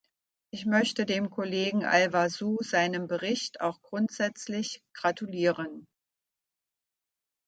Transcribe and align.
Ich 0.51 0.65
möchte 0.65 1.05
dem 1.05 1.29
Kollegen 1.29 1.85
Alvazu 1.85 2.57
seinem 2.61 3.05
Bericht 3.07 3.61
auch 3.61 3.79
grundsätzlich 3.83 4.81
gratulieren. 4.95 5.85